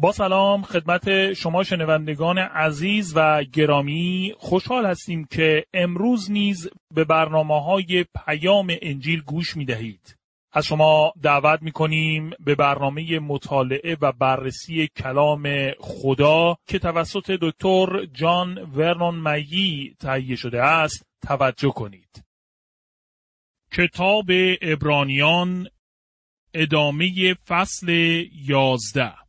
[0.00, 7.62] با سلام خدمت شما شنوندگان عزیز و گرامی خوشحال هستیم که امروز نیز به برنامه
[7.64, 10.16] های پیام انجیل گوش می دهید.
[10.52, 18.04] از شما دعوت می کنیم به برنامه مطالعه و بررسی کلام خدا که توسط دکتر
[18.04, 22.24] جان ورنون مگی تهیه شده است توجه کنید.
[23.72, 24.26] کتاب
[24.62, 25.68] ابرانیان
[26.54, 27.88] ادامه فصل
[28.32, 29.27] یازده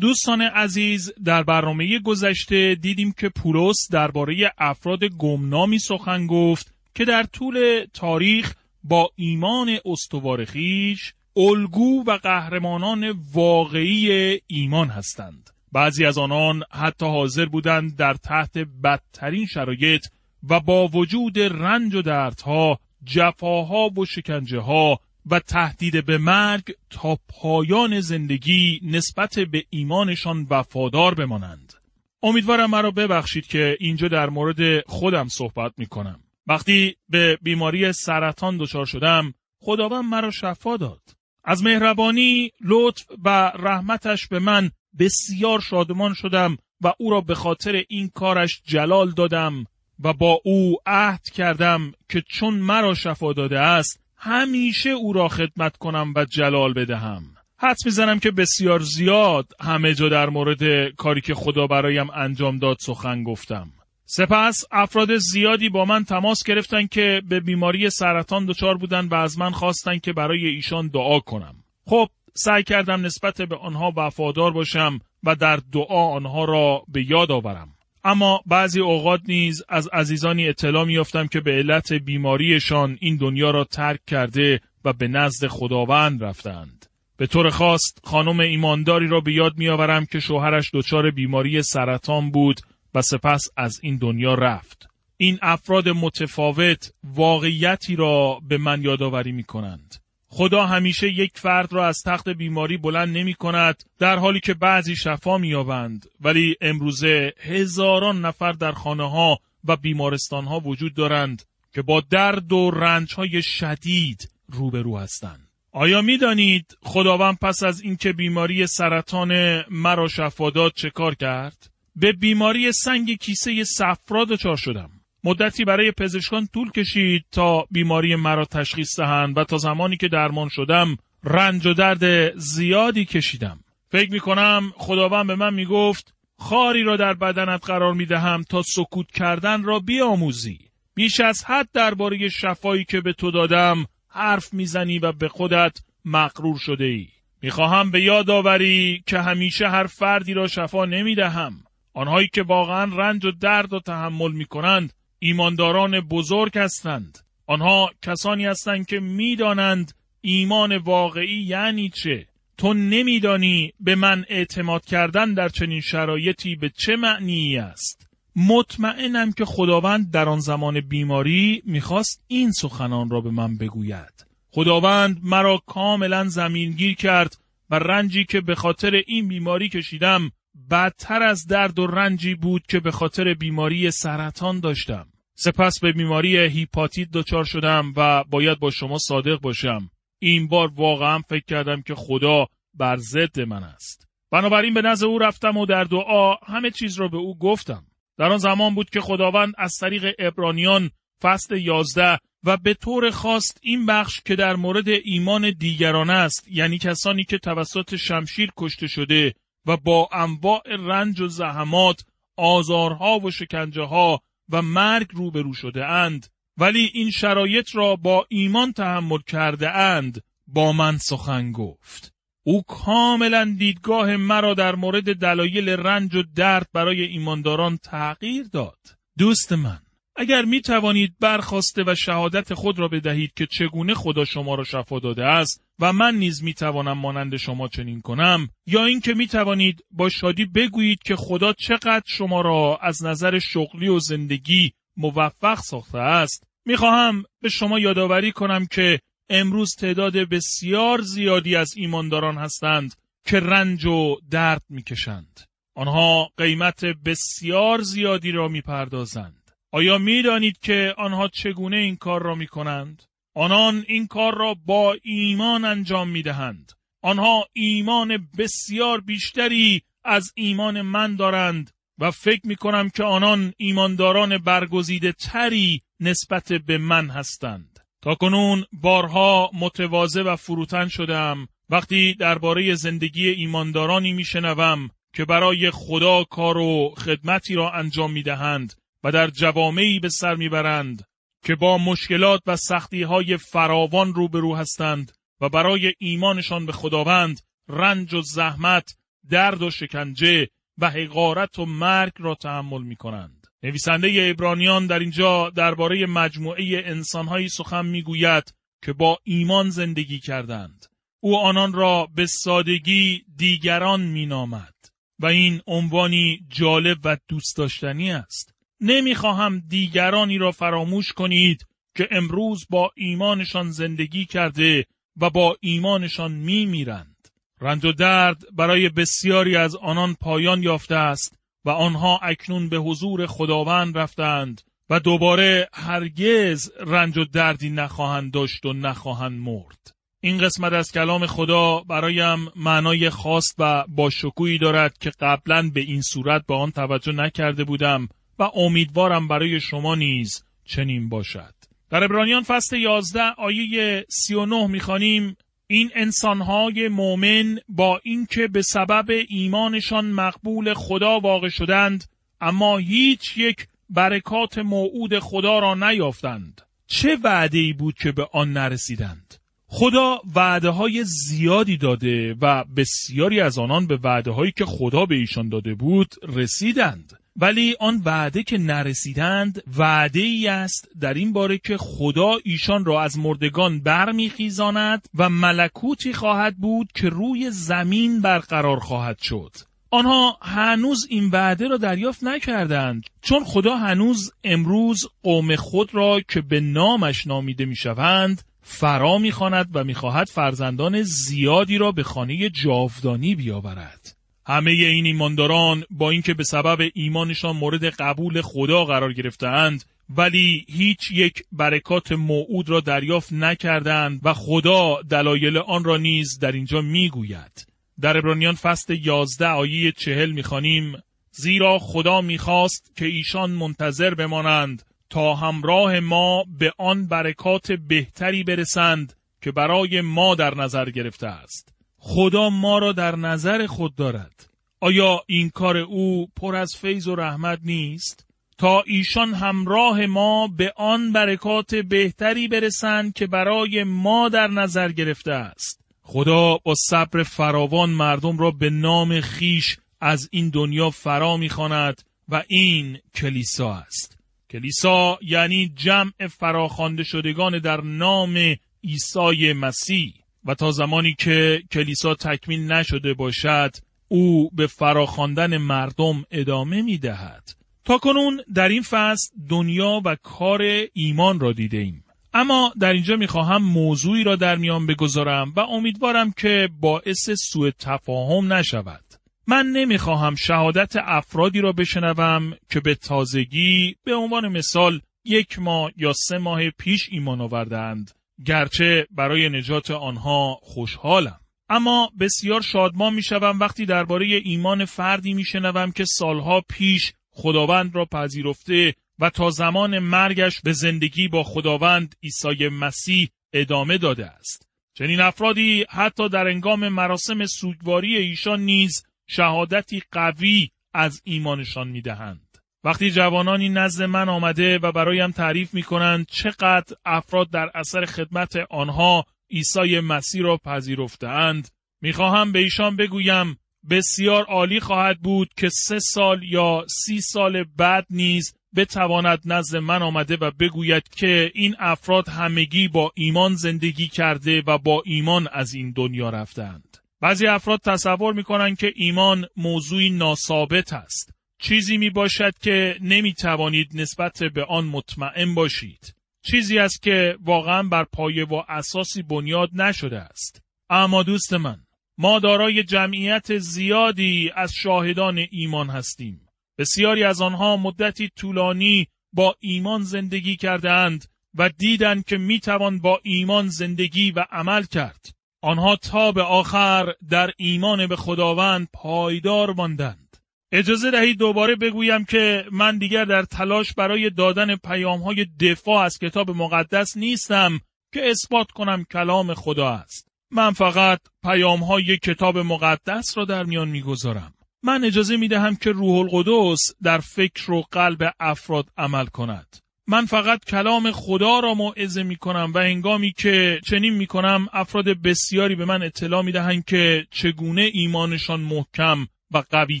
[0.00, 7.22] دوستان عزیز در برنامه گذشته دیدیم که پولس درباره افراد گمنامی سخن گفت که در
[7.22, 8.54] طول تاریخ
[8.84, 15.50] با ایمان استوار خیش الگو و قهرمانان واقعی ایمان هستند.
[15.72, 20.06] بعضی از آنان حتی حاضر بودند در تحت بدترین شرایط
[20.48, 27.18] و با وجود رنج و دردها جفاها و شکنجه ها و تهدید به مرگ تا
[27.28, 31.74] پایان زندگی نسبت به ایمانشان وفادار بمانند.
[32.22, 36.20] امیدوارم مرا ببخشید که اینجا در مورد خودم صحبت می کنم.
[36.46, 41.00] وقتی به بیماری سرطان دچار شدم خداوند مرا شفا داد.
[41.44, 47.84] از مهربانی، لطف و رحمتش به من بسیار شادمان شدم و او را به خاطر
[47.88, 49.64] این کارش جلال دادم
[50.04, 55.76] و با او عهد کردم که چون مرا شفا داده است همیشه او را خدمت
[55.76, 57.22] کنم و جلال بدهم.
[57.58, 62.76] حدس می‌زنم که بسیار زیاد همه جا در مورد کاری که خدا برایم انجام داد
[62.80, 63.70] سخن گفتم.
[64.04, 69.38] سپس افراد زیادی با من تماس گرفتن که به بیماری سرطان دچار بودن و از
[69.38, 71.54] من خواستن که برای ایشان دعا کنم.
[71.86, 77.32] خب سعی کردم نسبت به آنها وفادار باشم و در دعا آنها را به یاد
[77.32, 77.68] آورم.
[78.04, 83.64] اما بعضی اوقات نیز از عزیزانی اطلاع میافتم که به علت بیماریشان این دنیا را
[83.64, 86.86] ترک کرده و به نزد خداوند رفتند.
[87.16, 92.60] به طور خاص خانم ایمانداری را به یاد میآورم که شوهرش دچار بیماری سرطان بود
[92.94, 94.88] و سپس از این دنیا رفت.
[95.16, 99.99] این افراد متفاوت واقعیتی را به من یادآوری می کنند.
[100.32, 104.96] خدا همیشه یک فرد را از تخت بیماری بلند نمی کند در حالی که بعضی
[104.96, 111.42] شفا می یابند ولی امروزه هزاران نفر در خانه ها و بیمارستان ها وجود دارند
[111.74, 115.48] که با درد و رنج های شدید روبرو هستند.
[115.72, 121.70] آیا می دانید خداوند پس از اینکه بیماری سرطان مرا شفا داد چه کار کرد؟
[121.96, 124.90] به بیماری سنگ کیسه صفرا دچار شدم.
[125.24, 130.48] مدتی برای پزشکان طول کشید تا بیماری مرا تشخیص دهند و تا زمانی که درمان
[130.48, 133.60] شدم رنج و درد زیادی کشیدم.
[133.90, 138.42] فکر می کنم خداوند به من می گفت خاری را در بدنت قرار می دهم
[138.42, 140.58] تا سکوت کردن را بیاموزی.
[140.94, 146.58] بیش از حد درباره شفایی که به تو دادم حرف می‌زنی و به خودت مقرور
[146.58, 147.08] شده ای.
[147.42, 151.52] می‌خواهم به یاد آوری که همیشه هر فردی را شفا نمی دهم.
[151.94, 154.92] آنهایی که واقعا رنج و درد و تحمل می کنند
[155.22, 157.18] ایمانداران بزرگ هستند.
[157.46, 162.26] آنها کسانی هستند که می‌دانند ایمان واقعی یعنی چه.
[162.58, 168.08] تو نمیدانی به من اعتماد کردن در چنین شرایطی به چه معنی است.
[168.36, 174.26] مطمئنم که خداوند در آن زمان بیماری می‌خواست این سخنان را به من بگوید.
[174.50, 177.36] خداوند مرا کاملا زمینگیر کرد
[177.70, 180.30] و رنجی که به خاطر این بیماری کشیدم
[180.70, 185.06] بدتر از درد و رنجی بود که به خاطر بیماری سرطان داشتم.
[185.34, 189.90] سپس به بیماری هیپاتیت دچار شدم و باید با شما صادق باشم.
[190.18, 194.08] این بار واقعا فکر کردم که خدا بر ضد من است.
[194.30, 197.86] بنابراین به نزد او رفتم و در دعا همه چیز را به او گفتم.
[198.18, 200.90] در آن زمان بود که خداوند از طریق ابرانیان
[201.22, 206.78] فصل یازده و به طور خواست این بخش که در مورد ایمان دیگران است یعنی
[206.78, 209.34] کسانی که توسط شمشیر کشته شده
[209.66, 212.04] و با انواع رنج و زحمات
[212.36, 216.26] آزارها و شکنجه ها و مرگ روبرو شده اند.
[216.56, 222.14] ولی این شرایط را با ایمان تحمل کرده اند با من سخن گفت.
[222.42, 228.78] او کاملا دیدگاه مرا در مورد دلایل رنج و درد برای ایمانداران تغییر داد.
[229.18, 229.80] دوست من
[230.20, 234.98] اگر می توانید برخواسته و شهادت خود را بدهید که چگونه خدا شما را شفا
[234.98, 239.84] داده است و من نیز می توانم مانند شما چنین کنم یا اینکه می توانید
[239.90, 245.98] با شادی بگویید که خدا چقدر شما را از نظر شغلی و زندگی موفق ساخته
[245.98, 249.00] است می خواهم به شما یادآوری کنم که
[249.30, 252.94] امروز تعداد بسیار زیادی از ایمانداران هستند
[253.26, 255.40] که رنج و درد می‌کشند.
[255.74, 259.39] آنها قیمت بسیار زیادی را می‌پردازند.
[259.72, 263.02] آیا می‌دانید که آنها چگونه این کار را می کنند؟
[263.34, 266.72] آنان این کار را با ایمان انجام می دهند.
[267.02, 274.38] آنها ایمان بسیار بیشتری از ایمان من دارند و فکر می کنم که آنان ایمانداران
[274.38, 277.78] برگزیده تری نسبت به من هستند.
[278.02, 286.24] تا کنون بارها متواضع و فروتن شدم وقتی درباره زندگی ایماندارانی میشنوم که برای خدا
[286.24, 291.04] کار و خدمتی را انجام می دهند و در جوامعی به سر می‌برند
[291.44, 298.14] که با مشکلات و سختی های فراوان روبرو هستند و برای ایمانشان به خداوند رنج
[298.14, 298.96] و زحمت،
[299.30, 300.48] درد و شکنجه
[300.78, 303.46] و حقارت و مرگ را تحمل می کنند.
[303.62, 308.54] نویسنده ابرانیان در اینجا درباره مجموعه انسانهایی سخن می‌گوید
[308.84, 310.86] که با ایمان زندگی کردند.
[311.20, 314.74] او آنان را به سادگی دیگران مینامد
[315.18, 318.54] و این عنوانی جالب و دوست داشتنی است.
[318.80, 321.66] نمی‌خواهم دیگرانی را فراموش کنید
[321.96, 324.86] که امروز با ایمانشان زندگی کرده
[325.20, 327.28] و با ایمانشان میمیرند.
[327.60, 333.26] رنج و درد برای بسیاری از آنان پایان یافته است و آنها اکنون به حضور
[333.26, 334.60] خداوند رفتند
[334.90, 339.94] و دوباره هرگز رنج و دردی نخواهند داشت و نخواهند مرد.
[340.20, 345.80] این قسمت از کلام خدا برایم معنای خاص و با شکویی دارد که قبلا به
[345.80, 348.08] این صورت به آن توجه نکرده بودم
[348.40, 351.54] و امیدوارم برای شما نیز چنین باشد.
[351.90, 360.06] در ابرانیان فصل 11 آیه 39 می‌خوانیم این انسانهای مؤمن با اینکه به سبب ایمانشان
[360.06, 362.04] مقبول خدا واقع شدند
[362.40, 366.60] اما هیچ یک برکات موعود خدا را نیافتند.
[366.86, 369.34] چه وعده ای بود که به آن نرسیدند؟
[369.66, 375.14] خدا وعده های زیادی داده و بسیاری از آنان به وعده هایی که خدا به
[375.14, 377.19] ایشان داده بود رسیدند.
[377.40, 383.02] ولی آن وعده که نرسیدند وعده ای است در این باره که خدا ایشان را
[383.02, 389.50] از مردگان برمیخیزاند و ملکوتی خواهد بود که روی زمین برقرار خواهد شد.
[389.90, 396.40] آنها هنوز این وعده را دریافت نکردند چون خدا هنوز امروز قوم خود را که
[396.40, 404.19] به نامش نامیده می‌شوند فرا می‌خواند و می‌خواهد فرزندان زیادی را به خانه جاودانی بیاورد.
[404.50, 409.84] همه این ایمانداران با اینکه به سبب ایمانشان مورد قبول خدا قرار گرفتهاند
[410.16, 416.52] ولی هیچ یک برکات موعود را دریافت نکردند و خدا دلایل آن را نیز در
[416.52, 417.66] اینجا می‌گوید.
[418.00, 420.92] در ابرانیان فصل 11 آیه چهل می‌خوانیم
[421.32, 429.12] زیرا خدا می‌خواست که ایشان منتظر بمانند تا همراه ما به آن برکات بهتری برسند
[429.42, 431.79] که برای ما در نظر گرفته است.
[432.00, 434.50] خدا ما را در نظر خود دارد
[434.80, 438.26] آیا این کار او پر از فیض و رحمت نیست؟
[438.58, 445.32] تا ایشان همراه ما به آن برکات بهتری برسند که برای ما در نظر گرفته
[445.32, 445.80] است.
[446.02, 452.42] خدا با صبر فراوان مردم را به نام خیش از این دنیا فرا می‌خواند و
[452.48, 454.18] این کلیسا است.
[454.50, 462.72] کلیسا یعنی جمع فراخوانده شدگان در نام عیسی مسیح و تا زمانی که کلیسا تکمیل
[462.72, 463.70] نشده باشد
[464.08, 467.50] او به فراخواندن مردم ادامه می دهد.
[467.84, 472.04] تا کنون در این فصل دنیا و کار ایمان را دیده ایم.
[472.34, 478.52] اما در اینجا می‌خواهم موضوعی را در میان بگذارم و امیدوارم که باعث سوء تفاهم
[478.52, 479.04] نشود.
[479.46, 486.12] من نمی‌خواهم شهادت افرادی را بشنوم که به تازگی به عنوان مثال یک ماه یا
[486.12, 488.10] سه ماه پیش ایمان آوردند
[488.46, 496.04] گرچه برای نجات آنها خوشحالم اما بسیار شادمان می‌شوم وقتی درباره ایمان فردی میشنوم که
[496.04, 503.28] سالها پیش خداوند را پذیرفته و تا زمان مرگش به زندگی با خداوند عیسی مسیح
[503.52, 504.68] ادامه داده است.
[504.94, 512.49] چنین افرادی حتی در انگام مراسم سوگواری ایشان نیز شهادتی قوی از ایمانشان می‌دهند.
[512.84, 518.56] وقتی جوانانی نزد من آمده و برایم تعریف می کنند چقدر افراد در اثر خدمت
[518.70, 521.68] آنها عیسی مسیح را پذیرفتهاند
[522.00, 523.58] می‌خواهم به ایشان بگویم
[523.90, 530.02] بسیار عالی خواهد بود که سه سال یا سی سال بعد نیز بتواند نزد من
[530.02, 535.74] آمده و بگوید که این افراد همگی با ایمان زندگی کرده و با ایمان از
[535.74, 536.96] این دنیا رفتند.
[537.20, 541.39] بعضی افراد تصور می‌کنند که ایمان موضوعی ناثابت است.
[541.62, 546.14] چیزی می باشد که نمی توانید نسبت به آن مطمئن باشید.
[546.42, 550.62] چیزی است که واقعا بر پایه و اساسی بنیاد نشده است.
[550.90, 551.80] اما دوست من،
[552.18, 556.40] ما دارای جمعیت زیادی از شاهدان ایمان هستیم.
[556.78, 561.24] بسیاری از آنها مدتی طولانی با ایمان زندگی کردهاند
[561.54, 565.34] و دیدند که می‌توان با ایمان زندگی و عمل کرد.
[565.62, 570.29] آنها تا به آخر در ایمان به خداوند پایدار ماندند.
[570.72, 576.18] اجازه دهید دوباره بگویم که من دیگر در تلاش برای دادن پیام های دفاع از
[576.18, 577.80] کتاب مقدس نیستم
[578.14, 580.28] که اثبات کنم کلام خدا است.
[580.50, 584.54] من فقط پیام های کتاب مقدس را در میان می‌گذارم.
[584.82, 589.76] من اجازه می دهم که روح القدس در فکر و قلب افراد عمل کند.
[590.08, 595.08] من فقط کلام خدا را موعظه می کنم و هنگامی که چنین می کنم افراد
[595.08, 600.00] بسیاری به من اطلاع می دهند که چگونه ایمانشان محکم و قوی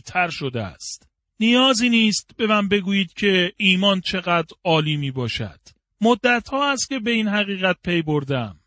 [0.00, 1.08] تر شده است.
[1.40, 5.60] نیازی نیست به من بگویید که ایمان چقدر عالی می باشد.
[6.00, 8.60] مدت ها است که به این حقیقت پی بردم.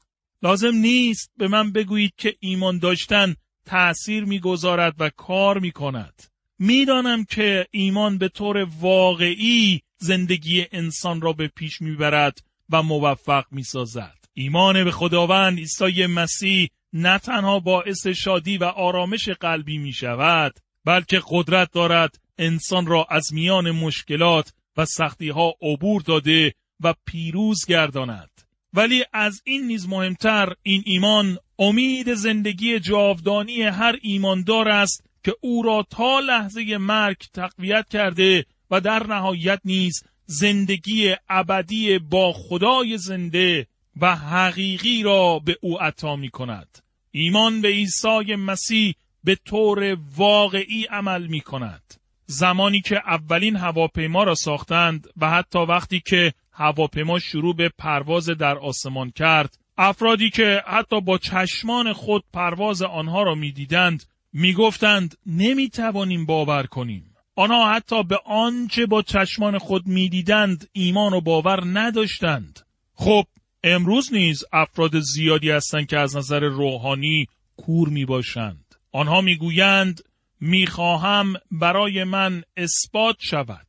[0.44, 3.36] لازم نیست به من بگویید که ایمان داشتن
[3.66, 6.24] تأثیر می‌گذارد و کار می کند.
[6.60, 14.18] می‌دانم که ایمان به طور واقعی زندگی انسان را به پیش می‌برد و موفق می‌سازد.
[14.34, 21.22] ایمان به خداوند عیسی مسیح نه تنها باعث شادی و آرامش قلبی می شود بلکه
[21.30, 28.30] قدرت دارد انسان را از میان مشکلات و سختی ها عبور داده و پیروز گرداند
[28.74, 35.64] ولی از این نیز مهمتر این ایمان امید زندگی جاودانی هر ایماندار است که او
[35.64, 43.68] را تا لحظه مرگ تقویت کرده و در نهایت نیز زندگی ابدی با خدای زنده
[44.02, 46.80] و حقیقی را به او عطا می کند.
[47.12, 51.94] ایمان به عیسی مسیح به طور واقعی عمل می کند.
[52.26, 58.58] زمانی که اولین هواپیما را ساختند و حتی وقتی که هواپیما شروع به پرواز در
[58.58, 64.04] آسمان کرد افرادی که حتی با چشمان خود پرواز آنها را می‌دیدند
[64.34, 71.64] می‌گفتند نمی‌توانیم باور کنیم آنها حتی به آنچه با چشمان خود می‌دیدند ایمان و باور
[71.66, 72.60] نداشتند
[72.94, 73.24] خب
[73.64, 77.28] امروز نیز افراد زیادی هستند که از نظر روحانی
[77.58, 78.63] کور می باشند.
[78.94, 80.02] آنها می‌گویند
[80.42, 83.68] می‌خواهم برای من اثبات شود.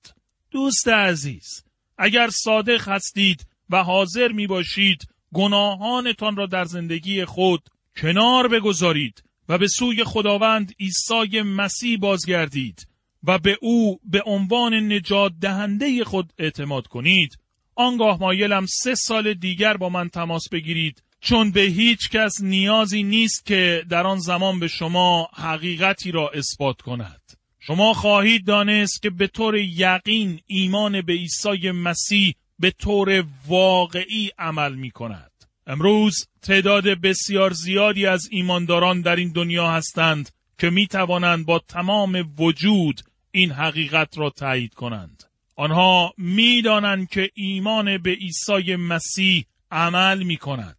[0.50, 1.64] دوست عزیز،
[1.98, 9.58] اگر صادق هستید و حاضر می باشید گناهانتان را در زندگی خود کنار بگذارید و
[9.58, 12.88] به سوی خداوند عیسی مسیح بازگردید
[13.24, 17.38] و به او به عنوان نجات دهنده خود اعتماد کنید
[17.74, 23.46] آنگاه مایلم سه سال دیگر با من تماس بگیرید چون به هیچ کس نیازی نیست
[23.46, 27.20] که در آن زمان به شما حقیقتی را اثبات کند
[27.60, 34.74] شما خواهید دانست که به طور یقین ایمان به عیسی مسیح به طور واقعی عمل
[34.74, 35.30] می کند.
[35.66, 42.34] امروز تعداد بسیار زیادی از ایمانداران در این دنیا هستند که می توانند با تمام
[42.38, 43.00] وجود
[43.30, 45.24] این حقیقت را تایید کنند.
[45.56, 50.76] آنها می دانند که ایمان به عیسی مسیح عمل می کند.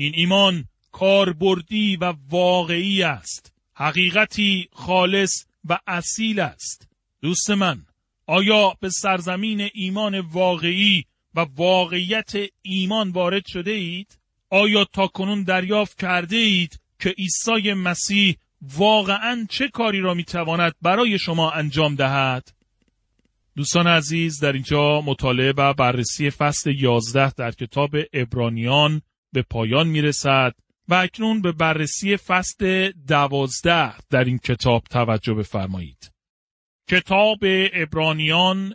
[0.00, 3.52] این ایمان کاربردی و واقعی است.
[3.74, 6.88] حقیقتی خالص و اصیل است.
[7.22, 7.82] دوست من،
[8.26, 11.04] آیا به سرزمین ایمان واقعی
[11.34, 14.18] و واقعیت ایمان وارد شده اید؟
[14.50, 21.18] آیا تا کنون دریافت کرده اید که عیسی مسیح واقعا چه کاری را می‌تواند برای
[21.18, 22.52] شما انجام دهد؟
[23.56, 29.02] دوستان عزیز در اینجا مطالعه و بررسی فصل 11 در کتاب ابرانیان
[29.32, 30.54] به پایان می‌رسد
[30.88, 36.12] و اکنون به بررسی فصل دوازده در این کتاب توجه بفرمایید.
[36.88, 37.38] کتاب
[37.72, 38.74] ابرانیان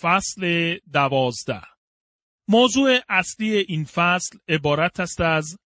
[0.00, 1.62] فصل دوازده
[2.48, 5.58] موضوع اصلی این فصل عبارت است از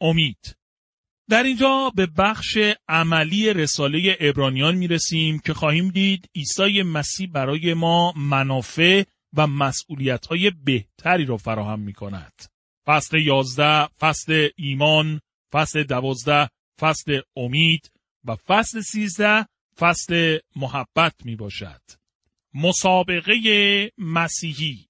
[0.00, 0.56] امید.
[1.28, 7.74] در اینجا به بخش عملی رساله ابرانیان می رسیم که خواهیم دید عیسی مسیح برای
[7.74, 9.04] ما منافع
[9.36, 12.32] و مسئولیت های بهتری را فراهم می کند.
[12.86, 15.20] فصل یازده فصل ایمان
[15.52, 17.90] فصل دوازده فصل امید
[18.24, 19.46] و فصل سیزده
[19.78, 21.80] فصل محبت می باشد.
[22.54, 24.88] مسابقه مسیحی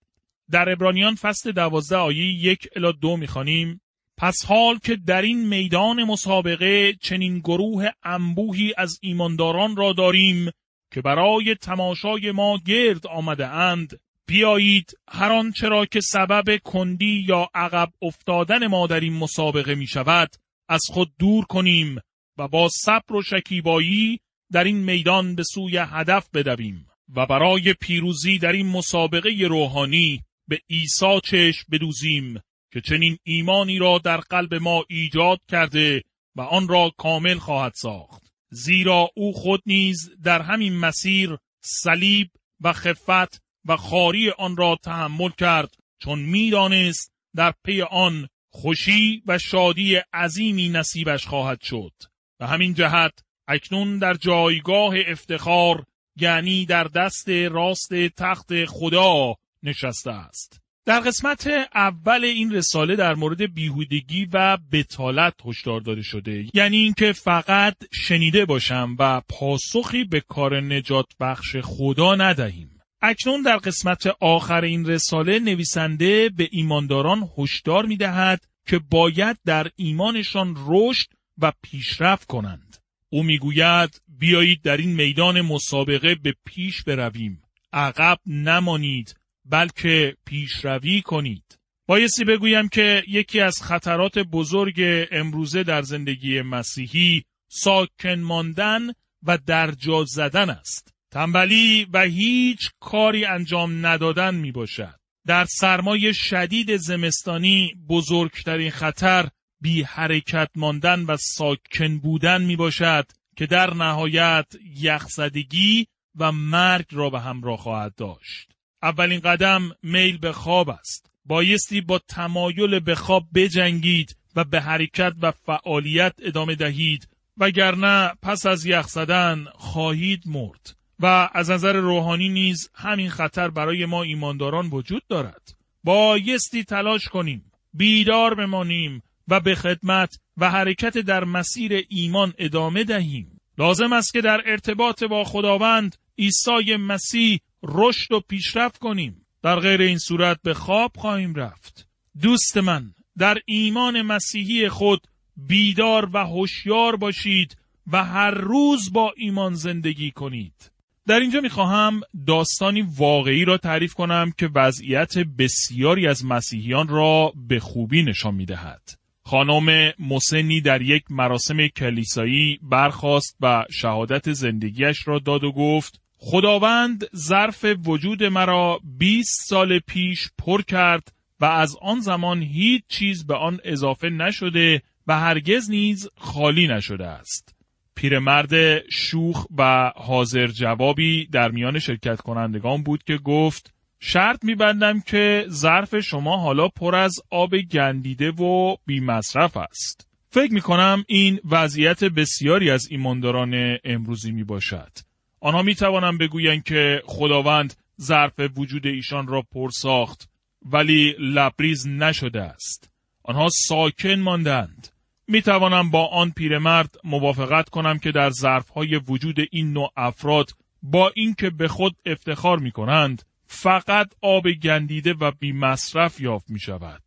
[0.51, 3.81] در ابرانیان فصل دوازده آیه یک الا دو می‌خوانیم
[4.17, 10.51] پس حال که در این میدان مسابقه چنین گروه انبوهی از ایمانداران را داریم
[10.93, 17.49] که برای تماشای ما گرد آمده اند بیایید هر آنچه را که سبب کندی یا
[17.55, 20.29] عقب افتادن ما در این مسابقه می شود
[20.69, 21.99] از خود دور کنیم
[22.39, 24.21] و با صبر و شکیبایی
[24.53, 30.59] در این میدان به سوی هدف بدویم و برای پیروزی در این مسابقه روحانی به
[30.71, 32.41] عیسی چشم بدوزیم
[32.73, 36.03] که چنین ایمانی را در قلب ما ایجاد کرده
[36.37, 38.23] و آن را کامل خواهد ساخت.
[38.51, 45.31] زیرا او خود نیز در همین مسیر صلیب و خفت و خاری آن را تحمل
[45.39, 51.93] کرد چون می‌دانست در پی آن خوشی و شادی عظیمی نصیبش خواهد شد
[52.41, 53.13] و همین جهت
[53.49, 55.85] اکنون در جایگاه افتخار
[56.17, 60.61] یعنی در دست راست تخت خدا نشسته است.
[60.87, 67.13] در قسمت اول این رساله در مورد بیهودگی و بتالت هشدار داده شده یعنی اینکه
[67.13, 72.70] فقط شنیده باشم و پاسخی به کار نجات بخش خدا ندهیم
[73.03, 79.71] اکنون در قسمت آخر این رساله نویسنده به ایمانداران هشدار می دهد که باید در
[79.77, 82.77] ایمانشان رشد و پیشرفت کنند.
[83.09, 87.43] او می‌گوید بیایید در این میدان مسابقه به پیش برویم.
[87.73, 91.59] عقب نمانید بلکه پیشروی کنید.
[91.87, 98.93] بایستی بگویم که یکی از خطرات بزرگ امروزه در زندگی مسیحی ساکن ماندن
[99.23, 100.95] و درجا زدن است.
[101.11, 104.95] تنبلی و هیچ کاری انجام ندادن می باشد.
[105.27, 109.29] در سرمای شدید زمستانی بزرگترین خطر
[109.61, 115.87] بی حرکت ماندن و ساکن بودن می باشد که در نهایت یخزدگی
[116.19, 118.53] و مرگ را به همراه خواهد داشت.
[118.83, 121.11] اولین قدم میل به خواب است.
[121.25, 128.47] بایستی با تمایل به خواب بجنگید و به حرکت و فعالیت ادامه دهید وگرنه پس
[128.47, 130.80] از یخ زدن خواهید مرد.
[131.01, 135.55] و از نظر روحانی نیز همین خطر برای ما ایمانداران وجود دارد.
[135.85, 143.41] بایستی تلاش کنیم، بیدار بمانیم و به خدمت و حرکت در مسیر ایمان ادامه دهیم.
[143.59, 149.27] لازم است که در ارتباط با خداوند عیسی مسیح رشد و پیشرفت کنیم.
[149.43, 151.89] در غیر این صورت به خواب خواهیم رفت.
[152.23, 157.57] دوست من در ایمان مسیحی خود بیدار و هوشیار باشید
[157.93, 160.70] و هر روز با ایمان زندگی کنید.
[161.07, 167.61] در اینجا می‌خواهم داستانی واقعی را تعریف کنم که وضعیت بسیاری از مسیحیان را به
[167.61, 168.83] خوبی نشان می‌دهد.
[169.23, 177.05] خانم مسنی در یک مراسم کلیسایی برخاست و شهادت زندگیش را داد و گفت خداوند
[177.17, 183.35] ظرف وجود مرا 20 سال پیش پر کرد و از آن زمان هیچ چیز به
[183.35, 187.60] آن اضافه نشده و هرگز نیز خالی نشده است.
[188.01, 195.47] پیرمرد شوخ و حاضر جوابی در میان شرکت کنندگان بود که گفت شرط میبندم که
[195.49, 200.09] ظرف شما حالا پر از آب گندیده و بی مصرف است.
[200.31, 204.93] فکر می کنم این وضعیت بسیاری از ایمانداران امروزی می باشد.
[205.41, 210.31] آنها می توانند بگویند که خداوند ظرف وجود ایشان را پر ساخت
[210.63, 212.91] ولی لبریز نشده است.
[213.23, 214.89] آنها ساکن ماندند.
[215.31, 220.51] می توانم با آن پیرمرد موافقت کنم که در ظرفهای وجود این نوع افراد
[220.83, 226.61] با اینکه به خود افتخار می کنند فقط آب گندیده و بی مصرف یافت می
[226.61, 227.03] شود.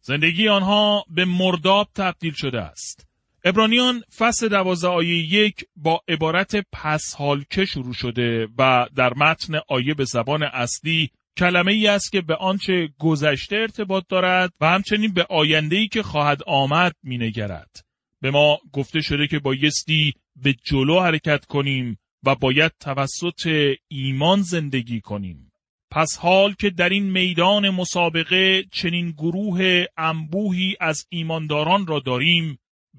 [0.00, 3.06] زندگی آنها به مرداب تبدیل شده است.
[3.44, 7.16] ابرانیان فصل دوازده آیه یک با عبارت پس
[7.50, 12.34] که شروع شده و در متن آیه به زبان اصلی کلمه ای است که به
[12.34, 17.84] آنچه گذشته ارتباط دارد و همچنین به آینده ای که خواهد آمد مینگرد.
[18.20, 25.00] به ما گفته شده که بایستی به جلو حرکت کنیم و باید توسط ایمان زندگی
[25.00, 25.52] کنیم.
[25.90, 32.58] پس حال که در این میدان مسابقه چنین گروه انبوهی از ایمانداران را داریم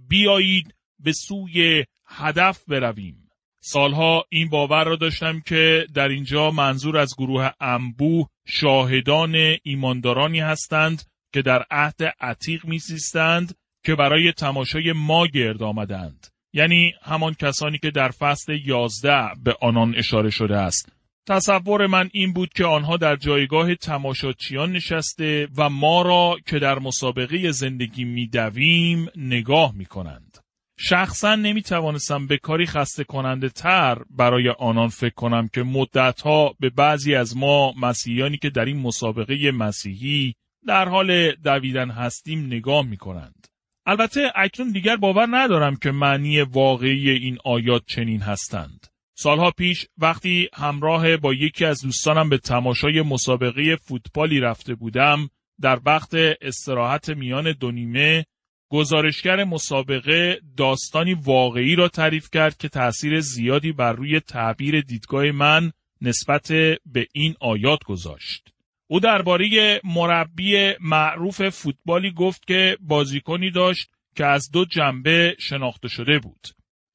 [0.09, 3.24] بیایید به سوی هدف برویم.
[3.67, 11.04] سالها این باور را داشتم که در اینجا منظور از گروه انبوه شاهدان ایماندارانی هستند
[11.34, 16.28] که در عهد عتیق میسیستند که برای تماشای ما گرد آمدند.
[16.54, 20.91] یعنی همان کسانی که در فصل یازده به آنان اشاره شده است.
[21.28, 26.80] تصور من این بود که آنها در جایگاه تماشاچیان نشسته و ما را که در
[26.80, 30.44] مسابقه زندگی میدویم نگاه می کنند.
[30.77, 36.69] شخصا نمی توانستم به کاری خسته کننده تر برای آنان فکر کنم که مدتها به
[36.69, 40.35] بعضی از ما مسیحیانی که در این مسابقه مسیحی
[40.67, 43.47] در حال دویدن هستیم نگاه می کنند.
[43.85, 48.88] البته اکنون دیگر باور ندارم که معنی واقعی این آیات چنین هستند.
[49.17, 55.29] سالها پیش وقتی همراه با یکی از دوستانم به تماشای مسابقه فوتبالی رفته بودم
[55.61, 58.25] در وقت استراحت میان دو نیمه
[58.69, 65.71] گزارشگر مسابقه داستانی واقعی را تعریف کرد که تأثیر زیادی بر روی تعبیر دیدگاه من
[66.01, 66.47] نسبت
[66.86, 68.49] به این آیات گذاشت.
[68.88, 76.19] او درباره مربی معروف فوتبالی گفت که بازیکنی داشت که از دو جنبه شناخته شده
[76.19, 76.47] بود.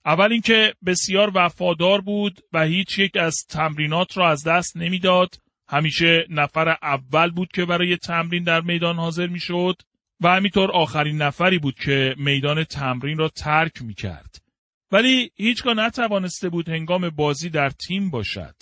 [0.05, 5.35] اول اینکه بسیار وفادار بود و هیچ یک از تمرینات را از دست نمی‌داد،
[5.69, 9.83] همیشه نفر اول بود که برای تمرین در میدان حاضر می‌شد
[10.21, 14.43] و همینطور آخرین نفری بود که میدان تمرین را ترک می کرد.
[14.93, 18.55] ولی هیچگاه نتوانسته بود هنگام بازی در تیم باشد.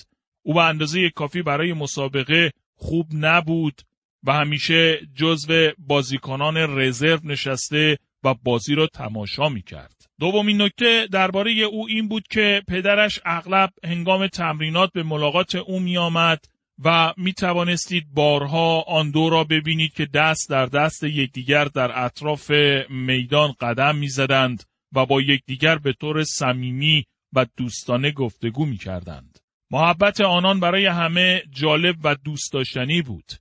[0.43, 3.83] او به اندازه کافی برای مسابقه خوب نبود
[4.25, 10.07] و همیشه جزو بازیکنان رزرو نشسته و بازی را تماشا می کرد.
[10.21, 15.99] دومین نکته درباره او این بود که پدرش اغلب هنگام تمرینات به ملاقات او می
[15.99, 16.45] آمد
[16.85, 22.51] و می توانستید بارها آن دو را ببینید که دست در دست یکدیگر در اطراف
[22.91, 29.39] میدان قدم می زدند و با یکدیگر به طور صمیمی و دوستانه گفتگو می کردند.
[29.71, 33.33] محبت آنان برای همه جالب و دوست داشتنی بود.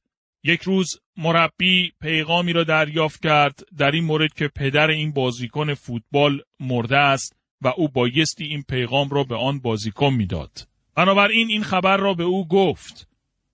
[0.44, 6.42] یک روز مربی پیغامی را دریافت کرد در این مورد که پدر این بازیکن فوتبال
[6.60, 10.68] مرده است و او بایستی این پیغام را به آن بازیکن می‌داد.
[10.96, 13.08] بنابراین این خبر را به او گفت.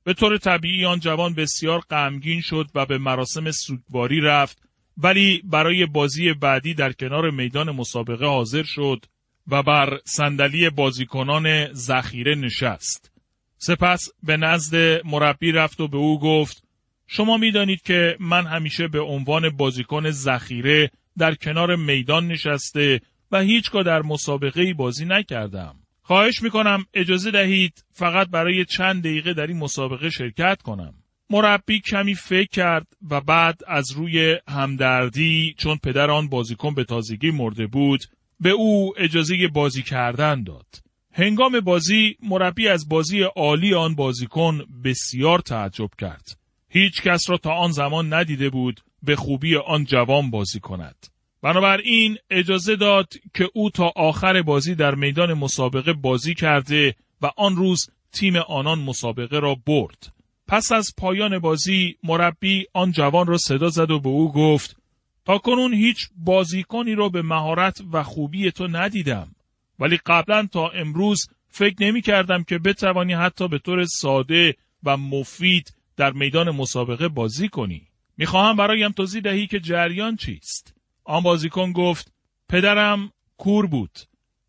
[0.04, 4.64] به طور طبیعی آن جوان بسیار غمگین شد و به مراسم سوگواری رفت
[4.98, 9.06] ولی برای بازی بعدی در کنار میدان مسابقه حاضر شد
[9.48, 13.12] و بر صندلی بازیکنان ذخیره نشست.
[13.58, 16.64] سپس به نزد مربی رفت و به او گفت
[17.08, 23.84] شما می‌دانید که من همیشه به عنوان بازیکن ذخیره در کنار میدان نشسته و هیچگاه
[23.84, 25.83] در مسابقه بازی نکردم.
[26.04, 30.94] خواهش می‌کنم اجازه دهید فقط برای چند دقیقه در این مسابقه شرکت کنم.
[31.30, 37.32] مربی کمی فکر کرد و بعد از روی همدردی چون پدر آن بازیکن به تازگی
[37.32, 38.04] مرده بود
[38.40, 40.68] به او اجازه بازی کردن داد.
[41.14, 46.38] هنگام بازی مربی از بازی عالی آن بازیکن بسیار تعجب کرد.
[46.70, 51.08] هیچ کس را تا آن زمان ندیده بود به خوبی آن جوان بازی کند.
[51.44, 57.56] بنابراین اجازه داد که او تا آخر بازی در میدان مسابقه بازی کرده و آن
[57.56, 60.14] روز تیم آنان مسابقه را برد.
[60.48, 64.78] پس از پایان بازی مربی آن جوان را صدا زد و به او گفت
[65.26, 69.36] تا کنون هیچ بازیکنی را به مهارت و خوبی تو ندیدم
[69.80, 75.74] ولی قبلا تا امروز فکر نمی کردم که بتوانی حتی به طور ساده و مفید
[75.98, 77.82] در میدان مسابقه بازی کنی.
[78.18, 80.73] می‌خواهم برایم توضیح دهی که جریان چیست.
[81.06, 82.14] آن بازیکن گفت
[82.50, 84.00] پدرم کور بود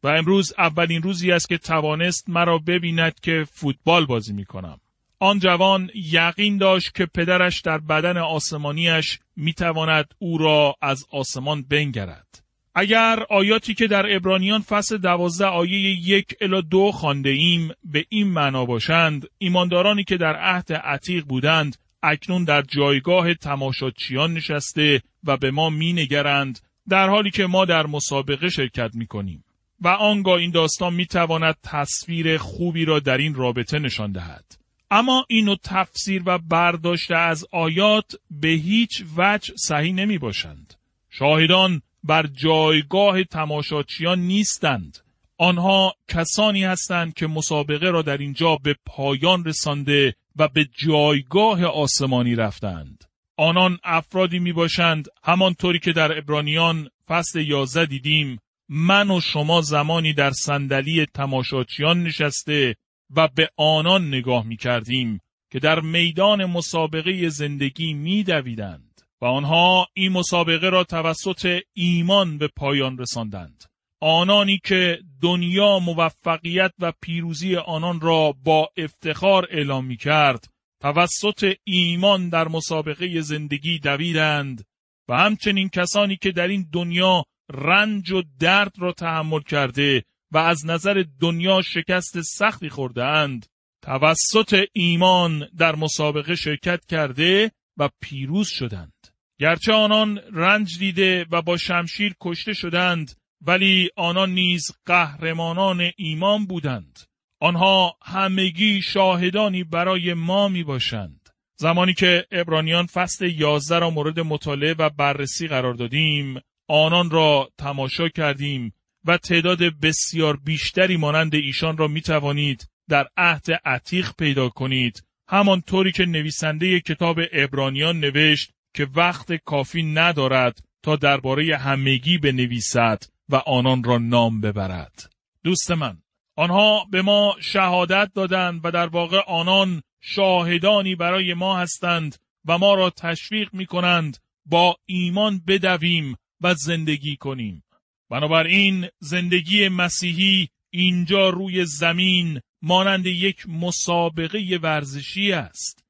[0.02, 4.80] و امروز اولین روزی است که توانست مرا ببیند که فوتبال بازی می‌کنم.
[5.18, 12.44] آن جوان یقین داشت که پدرش در بدن آسمانیش می‌تواند او را از آسمان بنگرد.
[12.74, 18.26] اگر آیاتی که در ابرانیان فصل دوازده آیه یک الا دو خانده ایم به این
[18.28, 25.50] معنا باشند ایماندارانی که در عهد عتیق بودند اکنون در جایگاه تماشاچیان نشسته و به
[25.50, 29.44] ما می نگرند در حالی که ما در مسابقه شرکت می کنیم
[29.80, 34.44] و آنگاه این داستان می تواند تصویر خوبی را در این رابطه نشان دهد.
[34.90, 40.74] اما اینو تفسیر و برداشته از آیات به هیچ وجه صحیح نمی باشند.
[41.10, 44.98] شاهدان بر جایگاه تماشاچیان نیستند.
[45.38, 52.34] آنها کسانی هستند که مسابقه را در اینجا به پایان رسانده و به جایگاه آسمانی
[52.34, 53.04] رفتند.
[53.36, 60.12] آنان افرادی می باشند همانطوری که در ابرانیان فصل یازده دیدیم من و شما زمانی
[60.12, 62.76] در صندلی تماشاچیان نشسته
[63.16, 65.20] و به آنان نگاه می کردیم
[65.50, 72.48] که در میدان مسابقه زندگی می دویدند و آنها این مسابقه را توسط ایمان به
[72.56, 73.64] پایان رساندند.
[74.00, 80.44] آنانی که دنیا موفقیت و پیروزی آنان را با افتخار اعلام می کرد
[80.80, 84.64] توسط ایمان در مسابقه زندگی دویدند
[85.08, 90.66] و همچنین کسانی که در این دنیا رنج و درد را تحمل کرده و از
[90.66, 93.46] نظر دنیا شکست سختی خورده اند
[93.82, 98.92] توسط ایمان در مسابقه شرکت کرده و پیروز شدند.
[99.40, 107.00] گرچه آنان رنج دیده و با شمشیر کشته شدند ولی آنان نیز قهرمانان ایمان بودند.
[107.40, 111.28] آنها همگی شاهدانی برای ما می باشند.
[111.56, 118.08] زمانی که ابرانیان فصل یازده را مورد مطالعه و بررسی قرار دادیم، آنان را تماشا
[118.08, 118.72] کردیم
[119.04, 125.92] و تعداد بسیار بیشتری مانند ایشان را می توانید در عهد عتیق پیدا کنید همانطوری
[125.92, 133.84] که نویسنده کتاب ابرانیان نوشت که وقت کافی ندارد تا درباره همگی بنویسد و آنان
[133.84, 135.10] را نام ببرد
[135.44, 135.98] دوست من
[136.36, 142.74] آنها به ما شهادت دادند و در واقع آنان شاهدانی برای ما هستند و ما
[142.74, 147.64] را تشویق می کنند با ایمان بدویم و زندگی کنیم
[148.10, 155.84] بنابراین زندگی مسیحی اینجا روی زمین مانند یک مسابقه ورزشی است.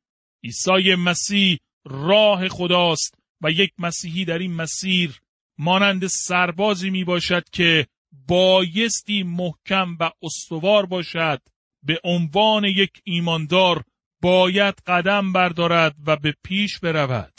[0.44, 5.20] عیسی مسیح راه خداست و یک مسیحی در این مسیر
[5.58, 7.86] مانند سربازی می باشد که
[8.28, 11.40] بایستی محکم و استوار باشد
[11.82, 13.84] به عنوان یک ایماندار
[14.22, 17.34] باید قدم بردارد و به پیش برود.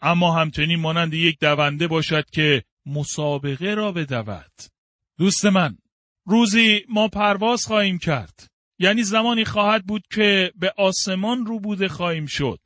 [0.00, 4.52] اما همچنین مانند یک دونده باشد که مسابقه را بدود.
[5.18, 5.78] دوست من
[6.26, 8.50] روزی ما پرواز خواهیم کرد.
[8.78, 12.60] یعنی زمانی خواهد بود که به آسمان رو بوده خواهیم شد.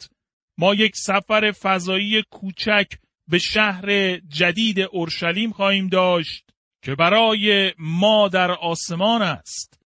[0.58, 2.86] ما یک سفر فضایی کوچک
[3.28, 6.44] به شهر جدید اورشلیم خواهیم داشت
[6.82, 9.83] که برای ما در آسمان است.